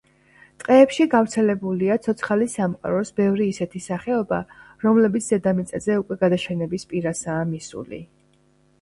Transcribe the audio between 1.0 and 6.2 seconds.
გავრცელებულია ცოცხალი სამყაროს ბევრი ისეთი სახეობა, რომლებიც დედამიწაზე